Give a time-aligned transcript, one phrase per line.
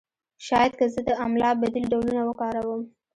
[0.45, 2.81] شاید که زه د املا بدیل ډولونه وکاروم